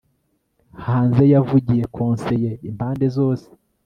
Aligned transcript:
Hanze 0.85 1.23
yavugiye 1.33 1.83
Konseye 1.95 2.51
impande 2.69 3.05
zose 3.17 3.47